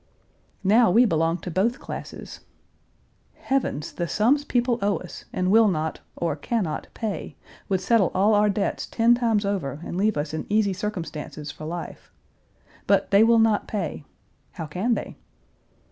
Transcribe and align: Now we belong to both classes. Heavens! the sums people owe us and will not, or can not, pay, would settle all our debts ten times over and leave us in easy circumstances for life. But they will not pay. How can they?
Now 0.63 0.89
we 0.89 1.05
belong 1.05 1.37
to 1.41 1.51
both 1.51 1.77
classes. 1.79 2.39
Heavens! 3.35 3.91
the 3.91 4.07
sums 4.07 4.43
people 4.43 4.79
owe 4.81 4.97
us 4.97 5.25
and 5.31 5.51
will 5.51 5.67
not, 5.67 5.99
or 6.15 6.35
can 6.35 6.63
not, 6.63 6.87
pay, 6.95 7.35
would 7.69 7.81
settle 7.81 8.09
all 8.15 8.33
our 8.33 8.49
debts 8.49 8.87
ten 8.87 9.13
times 9.13 9.45
over 9.45 9.79
and 9.85 9.97
leave 9.97 10.17
us 10.17 10.33
in 10.33 10.47
easy 10.49 10.73
circumstances 10.73 11.51
for 11.51 11.65
life. 11.65 12.11
But 12.87 13.11
they 13.11 13.23
will 13.23 13.37
not 13.37 13.67
pay. 13.67 14.03
How 14.53 14.65
can 14.65 14.95
they? 14.95 15.17